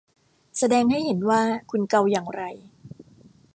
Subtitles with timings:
[0.57, 1.41] แสดงให้เห็นว่า
[1.71, 2.43] คุณเกาอย่างไร